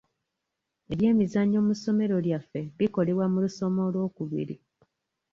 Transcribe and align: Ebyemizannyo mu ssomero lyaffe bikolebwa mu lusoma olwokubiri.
Ebyemizannyo 0.93 1.59
mu 1.67 1.73
ssomero 1.77 2.15
lyaffe 2.25 2.61
bikolebwa 2.77 3.25
mu 3.33 3.37
lusoma 3.43 3.79
olwokubiri. 3.87 4.55